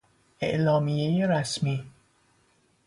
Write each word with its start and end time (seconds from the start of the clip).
اعلامیهی 0.41 1.27
رسمی 1.27 1.83